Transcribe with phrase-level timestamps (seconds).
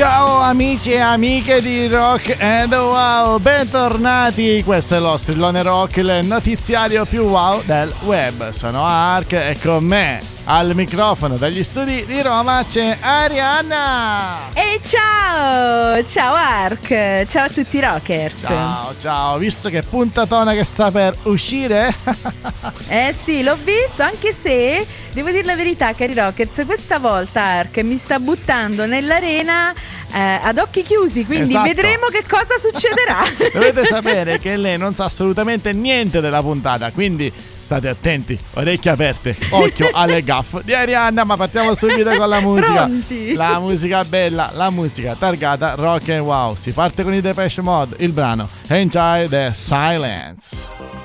[0.00, 4.62] Ciao amici e amiche di Rock and Wow, bentornati.
[4.64, 8.48] Questo è lo strillone rock, il notiziario più wow del web.
[8.48, 14.54] Sono Ark e con me al microfono dagli studi di Roma c'è Arianna.
[14.54, 16.02] E ciao!
[16.04, 18.40] Ciao Ark, ciao a tutti i rockers.
[18.40, 21.94] Ciao, ciao, visto che puntatona che sta per uscire?
[22.88, 27.78] eh sì, l'ho visto, anche se devo dire la verità, cari rockers, questa volta Ark
[27.82, 29.72] mi sta buttando nell'arena
[30.12, 31.68] eh, ad occhi chiusi, quindi esatto.
[31.68, 33.24] vedremo che cosa succederà.
[33.52, 39.36] Dovete sapere che lei non sa assolutamente niente della puntata, quindi state attenti, orecchie aperte,
[39.50, 42.84] occhio alle gaff di Arianna, ma partiamo subito con la musica.
[42.84, 43.34] Pronti?
[43.34, 46.54] La musica bella, la musica targata rock and wow.
[46.56, 50.99] Si parte con i Depeche Mode, il brano Enjoy the Silence.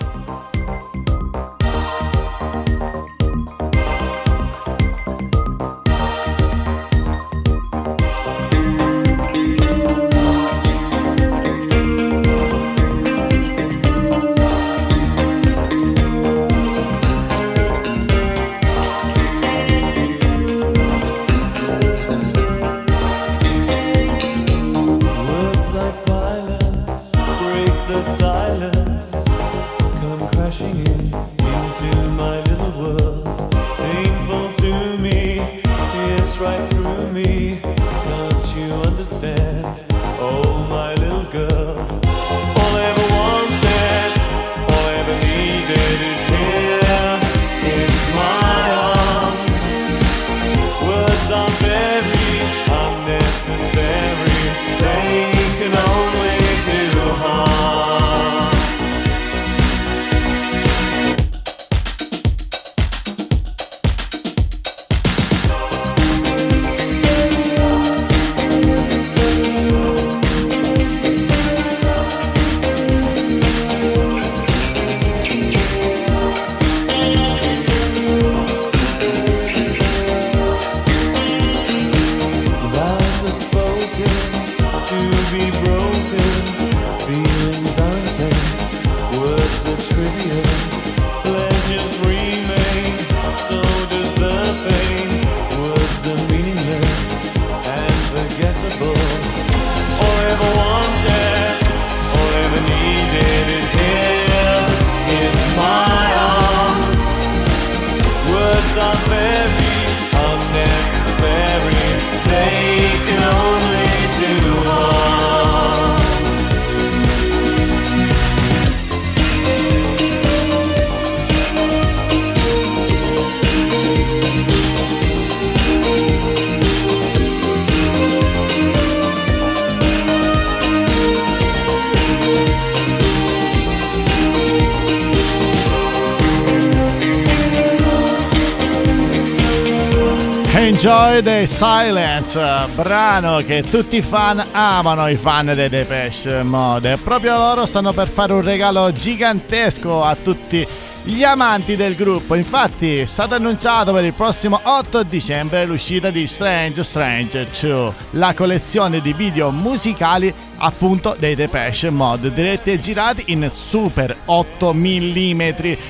[140.65, 146.97] Enjoy the Silence, brano che tutti i fan amano, i fan dei Depeche Mode.
[146.97, 150.67] Proprio loro stanno per fare un regalo gigantesco a tutti
[151.05, 152.35] gli amanti del gruppo.
[152.35, 158.33] Infatti è stato annunciato per il prossimo 8 dicembre l'uscita di Strange Strange 2, la
[158.33, 165.43] collezione di video musicali appunto dei Depeche Mode, diretti e girati in super 8 mm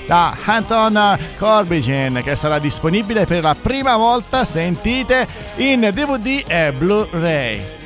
[0.06, 5.28] da Anton Corbijn che sarà disponibile per la prima volta, sentite,
[5.58, 7.85] in DVD e Blu-ray.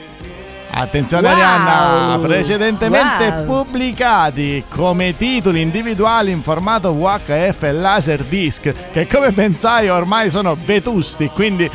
[0.79, 1.35] Attenzione wow.
[1.35, 3.45] Arianna, precedentemente wow.
[3.65, 11.29] pubblicati come titoli individuali in formato VHF e Laserdisc, che come pensai ormai sono vetusti,
[11.33, 11.69] quindi,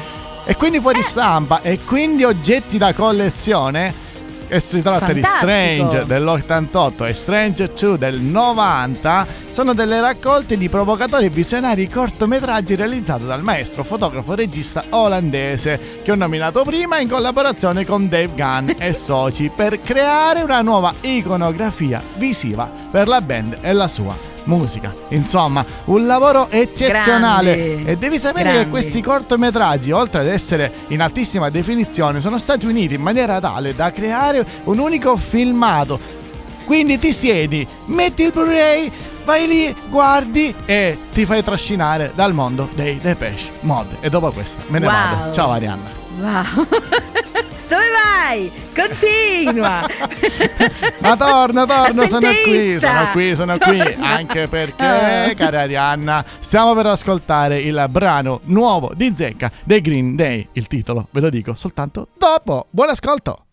[0.45, 1.03] e quindi fuori eh.
[1.03, 4.04] stampa, e quindi oggetti da collezione
[4.49, 5.47] e si tratta Fantastico.
[5.47, 11.89] di Strange dell'88 e Strange 2 del 90 sono delle raccolte di provocatori e visionari
[11.89, 18.31] cortometraggi realizzati dal maestro fotografo regista olandese che ho nominato prima in collaborazione con Dave
[18.35, 24.34] Gunn e soci per creare una nuova iconografia visiva per la band e la sua
[24.45, 24.95] musica.
[25.09, 27.57] Insomma, un lavoro eccezionale.
[27.57, 28.65] Grandi, e devi sapere grandi.
[28.65, 33.75] che questi cortometraggi, oltre ad essere in altissima definizione, sono stati uniti in maniera tale
[33.75, 36.23] da creare un unico filmato.
[36.65, 38.91] Quindi ti siedi, metti il Blu-ray,
[39.25, 43.99] vai lì, guardi e ti fai trascinare dal mondo dei Depeche Mod.
[44.01, 44.95] E dopo questa me ne wow.
[44.95, 45.33] vado.
[45.33, 45.91] Ciao Arianna.
[46.19, 46.67] Wow.
[47.69, 48.53] Dove vai?
[48.75, 49.87] Continua.
[50.99, 53.81] Ma torno, torno, sono qui, sono qui, sono qui.
[53.81, 55.35] Anche perché, ah.
[55.35, 60.49] cara Arianna, stiamo per ascoltare il brano nuovo di Zecca dei Green Day.
[60.53, 62.67] Il titolo ve lo dico soltanto dopo.
[62.71, 63.45] Buon ascolto.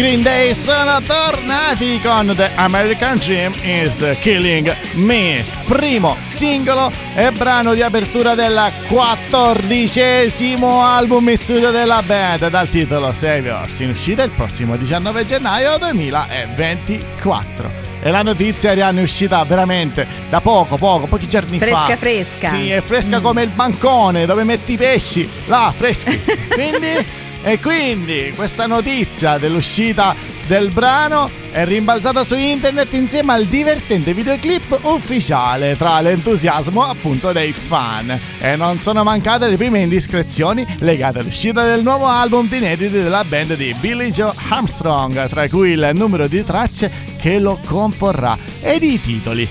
[0.00, 7.74] Green Day sono tornati con The American Dream is Killing Me, primo singolo e brano
[7.74, 8.58] di apertura del
[8.88, 15.76] quattordicesimo album in studio della band dal titolo Saviors, in uscita il prossimo 19 gennaio
[15.76, 17.88] 2024.
[18.02, 21.84] E la notizia è uscita veramente da poco, poco, pochi giorni fresca, fa.
[21.96, 22.48] Fresca, fresca.
[22.48, 23.22] Sì, è fresca mm.
[23.22, 25.28] come il bancone dove metti i pesci.
[25.44, 26.18] Là, freschi.
[26.48, 30.14] Quindi e quindi questa notizia dell'uscita
[30.46, 37.52] del brano è rimbalzata su internet insieme al divertente videoclip ufficiale tra l'entusiasmo appunto dei
[37.52, 38.18] fan.
[38.40, 43.24] E non sono mancate le prime indiscrezioni legate all'uscita del nuovo album di inediti della
[43.24, 48.82] band di Billy Joe Armstrong, tra cui il numero di tracce che lo comporrà ed
[48.82, 49.48] i titoli.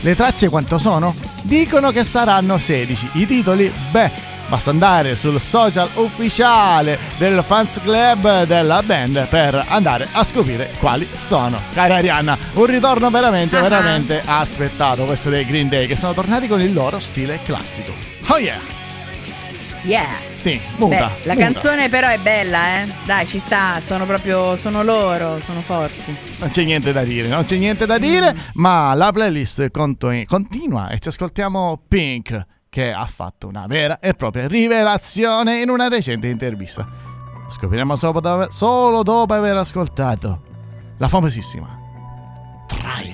[0.00, 1.14] Le tracce quanto sono?
[1.42, 3.10] Dicono che saranno 16.
[3.12, 3.72] I titoli?
[3.90, 4.10] Beh,
[4.52, 11.08] Basta andare sul social ufficiale del fans club della band per andare a scoprire quali
[11.16, 11.58] sono.
[11.72, 13.62] Cara Arianna, un ritorno veramente, uh-huh.
[13.62, 17.94] veramente aspettato questo dei Green Day che sono tornati con il loro stile classico.
[18.28, 18.60] Oh yeah!
[19.84, 20.16] Yeah!
[20.36, 20.96] Sì, muta.
[20.96, 21.46] Beh, la muta.
[21.46, 22.92] canzone però è bella, eh?
[23.06, 26.14] Dai, ci sta, sono proprio, sono loro, sono forti.
[26.40, 28.38] Non c'è niente da dire, non c'è niente da dire, mm.
[28.56, 34.48] ma la playlist continua e ci ascoltiamo Pink che ha fatto una vera e propria
[34.48, 36.88] rivelazione in una recente intervista.
[37.46, 40.40] Scopriremo solo dopo aver ascoltato
[40.96, 41.78] la famosissima
[42.66, 43.11] Try.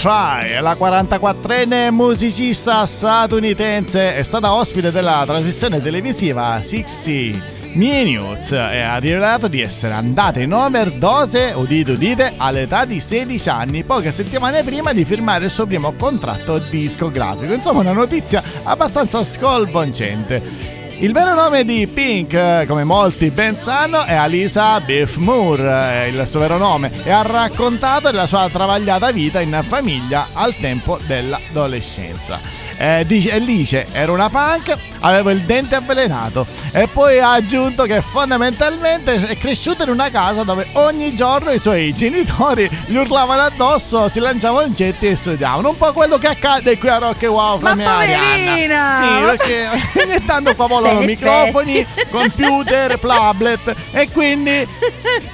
[0.00, 8.96] Try, la 44enne musicista statunitense, è stata ospite della trasmissione televisiva 60 Minutes e ha
[8.98, 14.92] rivelato di essere andata in overdose, udite udite, all'età di 16 anni, poche settimane prima
[14.92, 17.52] di firmare il suo primo contratto discografico.
[17.52, 20.77] Insomma, una notizia abbastanza sconvolgente.
[21.00, 26.40] Il vero nome di Pink, come molti ben sanno, è Alisa Biff Moore, il suo
[26.40, 32.67] vero nome, e ha raccontato della sua travagliata vita in famiglia al tempo dell'adolescenza.
[32.80, 38.00] Eh, dice, Alice era una punk, aveva il dente avvelenato e poi ha aggiunto che
[38.00, 44.08] fondamentalmente è cresciuta in una casa dove ogni giorno i suoi genitori gli urlavano addosso,
[44.08, 45.70] si lanciavano oggetti e studiavano.
[45.70, 48.96] Un po' quello che accade qui a Rock e Wow fra e Arianna.
[48.96, 49.68] Sì, perché
[50.00, 54.66] ogni tanto qua volano microfoni, computer, tablet e quindi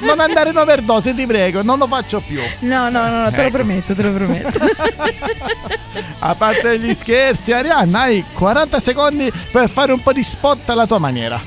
[0.01, 2.41] non andare in overdose, ti prego, non lo faccio più.
[2.61, 3.43] No, no, no, te ecco.
[3.43, 4.59] lo prometto, te lo prometto.
[6.21, 10.71] a parte gli scherzi scherzi, Arianna, hai 40 secondi per fare un po' di spot
[10.71, 11.41] alla tua maniera.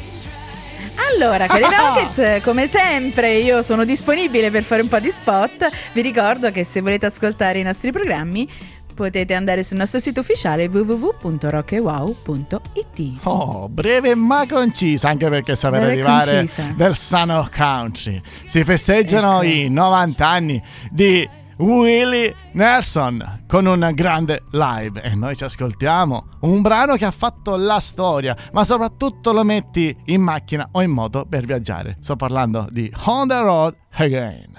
[1.13, 5.69] Allora, cari Rockets, come sempre io sono disponibile per fare un po' di spot.
[5.93, 8.49] Vi ricordo che se volete ascoltare i nostri programmi
[8.93, 13.23] potete andare sul nostro sito ufficiale www.rockewow.it.
[13.23, 16.73] Oh, breve ma concisa, anche perché saper arrivare concisa.
[16.75, 18.19] del Sun of Country.
[18.45, 19.51] Si festeggiano ecco.
[19.51, 26.61] i 90 anni di Willie Nelson con un grande live e noi ci ascoltiamo un
[26.61, 31.25] brano che ha fatto la storia, ma soprattutto lo metti in macchina o in moto
[31.27, 31.97] per viaggiare.
[31.99, 34.51] Sto parlando di On the Road Again.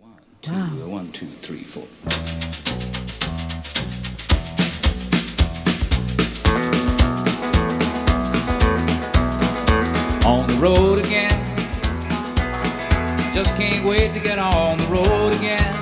[0.00, 0.94] One, two, wow.
[0.94, 1.66] one, two, three.
[10.24, 11.30] On the road again.
[13.34, 15.81] Just can't wait to get on the road again.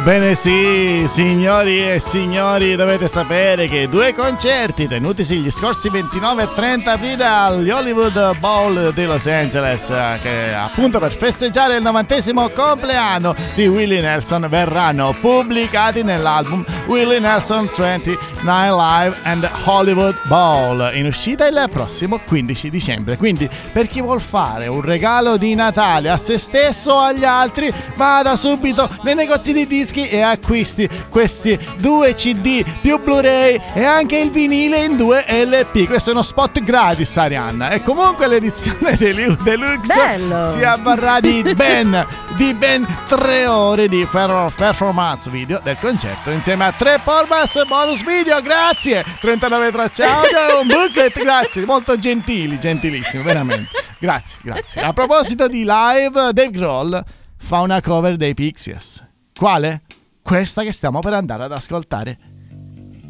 [0.00, 6.48] Ebbene sì, signori e signori, dovete sapere che due concerti tenutisi gli scorsi 29 e
[6.54, 9.92] 30 aprile agli Hollywood Bowl di Los Angeles,
[10.22, 17.70] che appunto per festeggiare il novantesimo compleanno di Willie Nelson verranno pubblicati nell'album Willie Nelson
[17.76, 23.18] 29 Live and Hollywood Bowl, in uscita il prossimo 15 dicembre.
[23.18, 27.70] Quindi per chi vuol fare un regalo di Natale a se stesso o agli altri,
[27.96, 33.84] vada subito nei negozi di dischi dischi e acquisti questi due CD più Blu-ray e
[33.84, 35.86] anche il vinile in due LP.
[35.86, 37.70] Questo è uno spot gratis, Arianna.
[37.70, 40.46] E comunque l'edizione deluxe Bello.
[40.46, 42.06] si avvarrà di ben,
[42.36, 48.40] di ben tre ore di performance video del concerto insieme a tre performance bonus video.
[48.40, 49.04] Grazie!
[49.20, 53.70] 39 tracce audio, un booklet, grazie, molto gentili, gentilissimo, veramente.
[53.98, 54.82] Grazie, grazie.
[54.82, 57.04] A proposito di live, Dave Grohl
[57.36, 59.08] fa una cover dei Pixies.
[59.40, 59.80] Quale?
[60.20, 62.18] Questa che stiamo per andare ad ascoltare.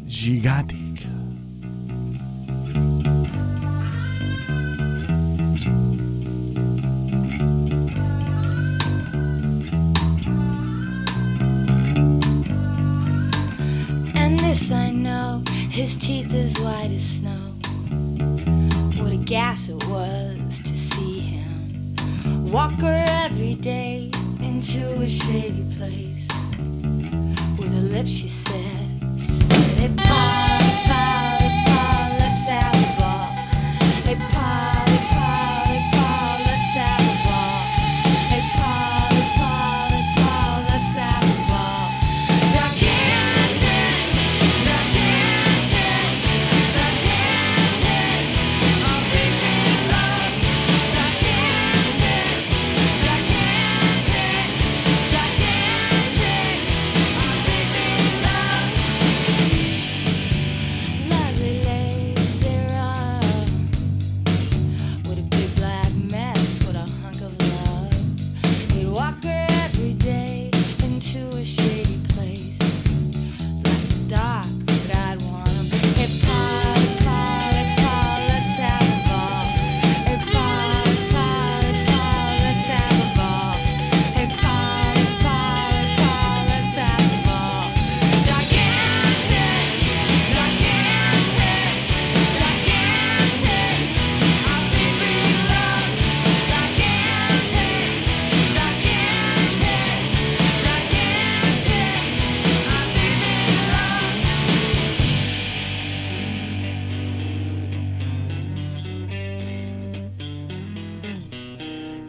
[0.05, 1.05] Gigantic.
[14.15, 17.57] And this I know, his teeth as white as snow.
[19.01, 21.95] What a gas it was to see him
[22.49, 24.09] walk her every day
[24.39, 25.60] into a shady
[27.91, 31.20] lips she said, she said, it Polly, Polly,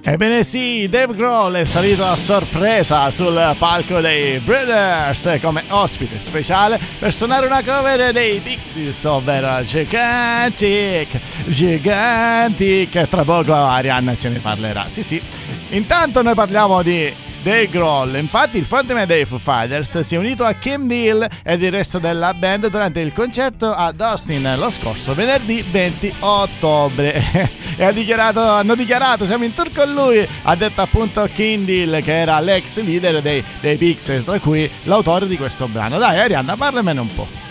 [0.05, 6.77] Ebbene sì, Dave Grohl è salito a sorpresa sul palco dei Brothers come ospite speciale
[6.99, 13.07] per suonare una cover dei Pixies, ovvero Gigantic, Gigantic.
[13.07, 14.87] Tra poco Arianna ce ne parlerà.
[14.89, 15.23] Sì, sì.
[15.69, 18.17] Intanto noi parliamo di Dave Grohl.
[18.17, 21.99] Infatti il frontman dei Foo Fighters si è unito a Kim Deal ed il resto
[21.99, 27.51] della band durante il concerto ad Austin lo scorso venerdì 20 ottobre.
[27.77, 32.03] e ha dichiarato, hanno dichiarato siamo in tour con lui, ha detto appunto Kim Deal
[32.03, 35.99] che era l'ex leader dei, dei Pixel, tra cui l'autore di questo brano.
[35.99, 37.42] Dai Arianna, parlamene un po'.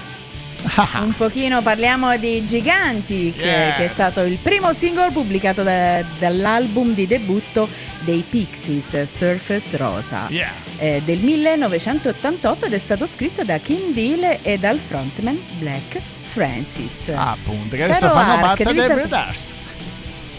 [1.02, 3.76] un pochino parliamo di Giganti, che, yes.
[3.76, 7.68] che, è stato il primo singolo pubblicato da, dall'album di debutto
[8.00, 10.52] dei Pixies, Surface Rosa, yeah.
[10.78, 17.10] eh, del 1988 ed è stato scritto da Kim Deal e dal frontman Black Francis.
[17.10, 19.54] Ah, appunto, che adesso Caro fanno Ark, parte dei sap- Breeders.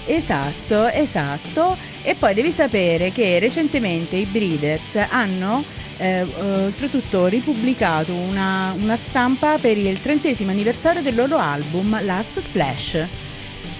[0.06, 1.76] Esatto, esatto.
[2.02, 5.64] E poi devi sapere che recentemente i Breeders hanno
[5.96, 13.06] eh, oltretutto ripubblicato una, una, stampa per il trentesimo anniversario del loro album Last Splash.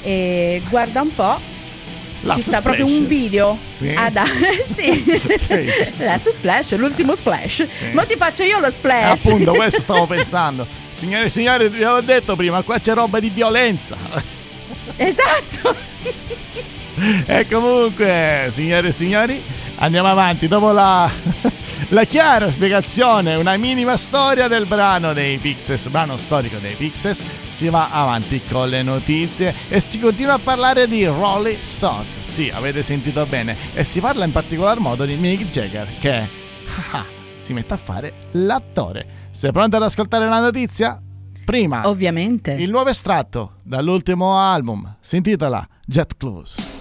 [0.03, 1.41] E guarda un po',
[2.23, 2.77] Last ci sta splash.
[2.77, 3.95] proprio un video sì.
[3.97, 4.27] ad ah,
[4.75, 5.05] sì.
[5.39, 7.67] sì Last Splash, l'ultimo splash.
[7.67, 7.91] Sì.
[7.93, 9.25] Ma ti faccio io lo splash.
[9.25, 10.67] Eh, appunto, questo stavo pensando.
[10.91, 13.97] Signore e signori, vi avevo detto prima, qua c'è roba di violenza.
[14.97, 15.75] Esatto.
[17.27, 19.43] e comunque, signore e signori,
[19.77, 20.47] andiamo avanti.
[20.47, 21.11] Dopo la
[21.93, 27.69] la chiara spiegazione, una minima storia del brano dei Pixies, brano storico dei Pixies, si
[27.69, 32.19] va avanti con le notizie e si continua a parlare di Rolling Stones.
[32.21, 36.29] Sì, avete sentito bene, e si parla in particolar modo di Mick Jagger che
[36.93, 37.05] ah,
[37.37, 39.29] si mette a fare l'attore.
[39.31, 40.99] Sei pronto ad ascoltare la notizia?
[41.45, 46.72] Prima, ovviamente, il nuovo estratto dall'ultimo album si intitola Jet Close.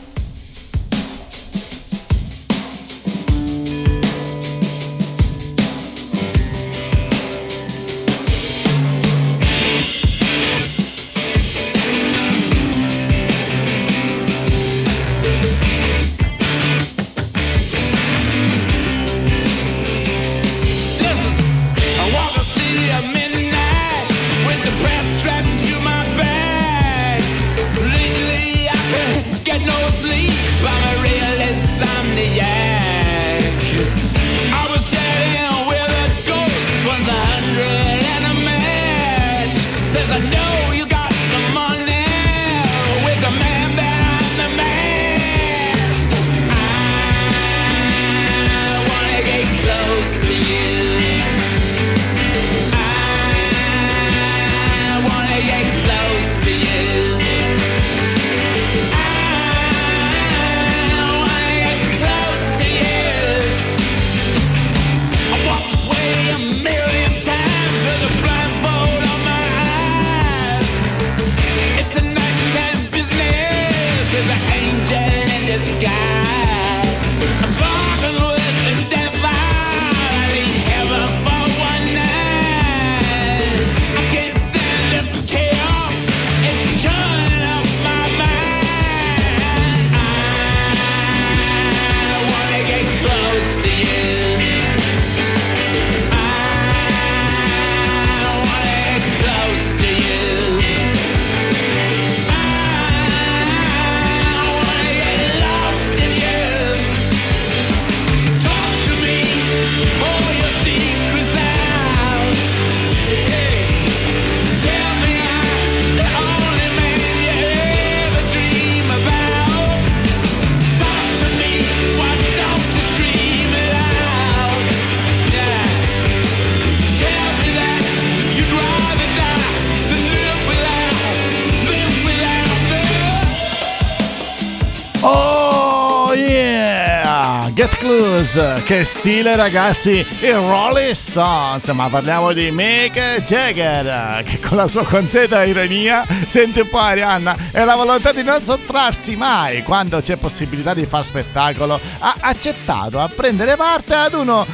[137.91, 138.63] Blues.
[138.63, 141.67] Che stile ragazzi, i Rolling Stones.
[141.69, 147.35] Ma parliamo di Mick Jagger che con la sua consueta ironia, senti un po' Arianna,
[147.51, 152.99] e la volontà di non sottrarsi mai quando c'è possibilità di far spettacolo, ha accettato
[152.99, 154.45] a prendere parte ad uno,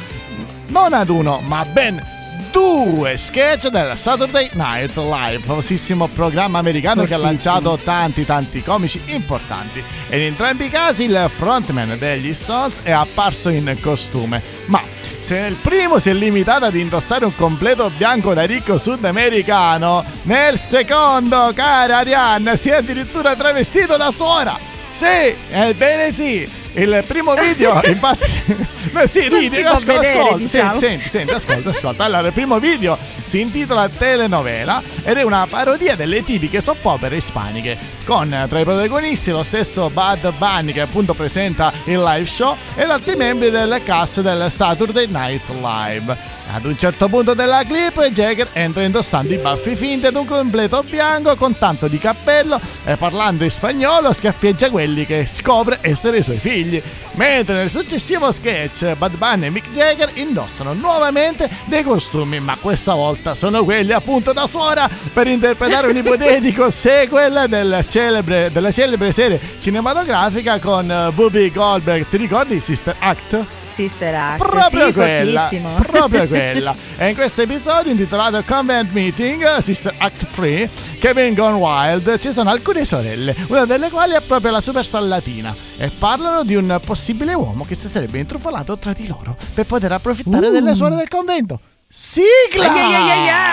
[0.66, 2.17] non ad uno, ma ben
[2.58, 7.22] due sketch del Saturday Night Live, famosissimo programma americano Fortissimo.
[7.22, 9.80] che ha lanciato tanti tanti comici importanti.
[10.08, 14.82] E in entrambi i casi il frontman degli Stones è apparso in costume, ma
[15.20, 20.58] se nel primo si è limitato ad indossare un completo bianco da ricco sudamericano, nel
[20.58, 24.58] secondo, cara Arianna, si è addirittura travestito da suora.
[24.88, 28.56] Sì, ebbene sì, Il primo video, infatti,
[28.98, 30.80] ma sì, ridi, ascolta, vedere, ascolta, diciamo.
[30.80, 32.04] senti, senti, ascolta, ascolta.
[32.04, 37.16] Allora, il primo video si intitola Telenovela ed è una parodia delle tipiche soap opere
[37.16, 42.56] ispaniche, con tra i protagonisti lo stesso Bad Bunny che appunto presenta il live show
[42.74, 46.36] ed altri membri del cast del Saturday Night Live.
[46.50, 50.82] Ad un certo punto della clip Jagger entra indossando i baffi finti ed un completo
[50.82, 56.22] bianco con tanto di cappello e parlando in spagnolo schiaffeggia quelli che scopre essere i
[56.22, 56.82] suoi figli.
[57.16, 62.94] Mentre nel successivo sketch Bad Bunny e Mick Jagger indossano nuovamente dei costumi, ma questa
[62.94, 69.12] volta sono quelli appunto da suora per interpretare un ipotetico sequel del celebre, della celebre
[69.12, 72.06] serie cinematografica con Bobby Goldberg.
[72.08, 73.57] Ti ricordi Sister Act?
[73.72, 74.38] Sister Act.
[74.38, 75.50] Proprio sì, quella.
[75.82, 76.74] Proprio quella.
[76.96, 82.50] E in questo episodio intitolato Convent Meeting, Sister Act 3, Kevin Gone Wild, ci sono
[82.50, 87.34] alcune sorelle, una delle quali è proprio la superstar latina, e parlano di un possibile
[87.34, 90.52] uomo che si sarebbe intrufolato tra di loro per poter approfittare uh.
[90.52, 91.60] delle suore del convento.
[91.88, 92.72] Sigla!
[92.72, 93.46] Ai ai ai ai!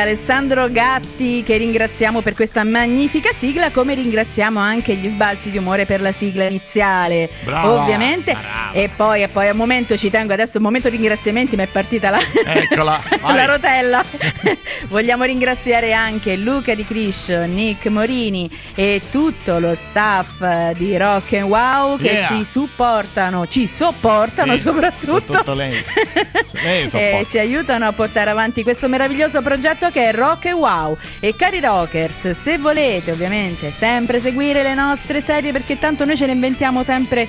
[0.00, 5.84] Alessandro Gatti che ringraziamo per questa magnifica sigla come ringraziamo anche gli sbalzi di umore
[5.84, 7.28] per la sigla iniziale.
[7.44, 8.32] Brava, ovviamente.
[8.32, 8.72] brava.
[8.72, 11.66] e poi, e poi a un momento ci tengo adesso un momento ringraziamenti mi è
[11.66, 14.02] partita la, Eccola, la rotella.
[14.88, 21.42] Vogliamo ringraziare anche Luca Di Criscio Nick Morini e tutto lo staff di Rock and
[21.42, 22.26] Wow che yeah.
[22.26, 25.52] ci supportano ci sopportano sì, soprattutto.
[25.52, 25.84] lei,
[26.62, 30.96] lei e ci aiutano a portare avanti questo meraviglioso progetto che è Rock e Wow.
[31.20, 36.26] E cari rockers, se volete ovviamente sempre seguire le nostre serie perché tanto noi ce
[36.26, 37.28] ne inventiamo sempre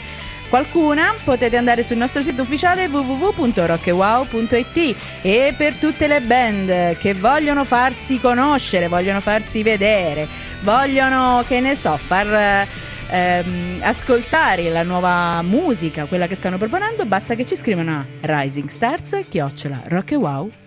[0.52, 7.64] qualcuna, potete andare sul nostro sito ufficiale www.rockewow.it e per tutte le band che vogliono
[7.64, 10.28] farsi conoscere, vogliono farsi vedere,
[10.64, 12.68] vogliono, che ne so, far
[13.10, 18.68] ehm, ascoltare la nuova musica, quella che stanno proponendo, basta che ci scrivano a Rising
[18.68, 20.61] Stars, chiocciola, rockewow.it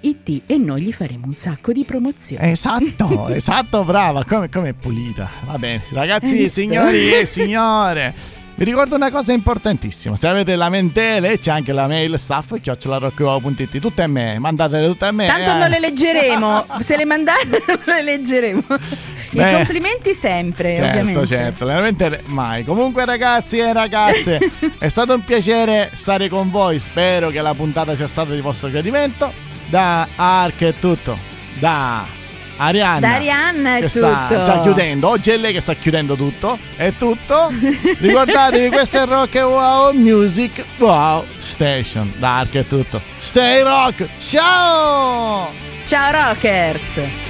[0.00, 2.50] it e noi gli faremo un sacco di promozioni.
[2.50, 5.28] Esatto, esatto, brava, come, come è pulita.
[5.44, 8.14] Va bene, ragazzi, signori e signore.
[8.58, 14.02] Vi ricordo una cosa importantissima, se avete lamentele c'è anche la mail staff chiocciolarockwow.it, tutte
[14.02, 15.28] a me, mandatele tutte a me.
[15.28, 15.54] Tanto eh.
[15.58, 18.64] non le leggeremo, se le mandate non le leggeremo.
[19.30, 21.26] I complimenti sempre, certo, ovviamente.
[21.26, 22.64] Certo, veramente mai.
[22.64, 24.38] Comunque ragazzi e ragazze,
[24.78, 28.68] è stato un piacere stare con voi, spero che la puntata sia stata di vostro
[28.70, 29.30] gradimento.
[29.66, 31.16] Da Ark è tutto,
[31.58, 32.06] da
[32.58, 33.00] Arianna.
[33.00, 34.06] Da Arianna è che tutto.
[34.06, 35.08] sta già chiudendo.
[35.08, 36.58] Oggi è lei che sta chiudendo tutto.
[36.76, 37.52] È tutto.
[37.98, 42.12] Ricordatevi, questo è Rock e Wow Music Wow Station.
[42.16, 43.00] Da Ark è tutto.
[43.18, 44.08] Stay rock.
[44.18, 45.52] Ciao!
[45.86, 47.27] Ciao rockers!